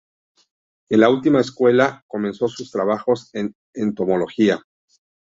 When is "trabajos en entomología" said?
2.71-4.59